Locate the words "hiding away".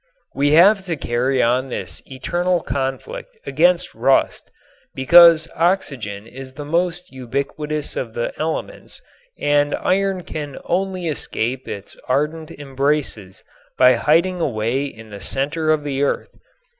13.93-14.85